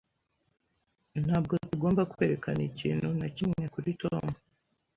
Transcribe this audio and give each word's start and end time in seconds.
Ntabwo 1.25 1.53
tugomba 1.69 2.01
kwerekana 2.11 2.61
ikintu 2.69 3.07
na 3.19 3.27
kimwe 3.35 3.63
kuri 3.73 3.89
Tom. 4.01 4.25